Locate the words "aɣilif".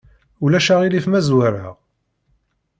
0.73-1.05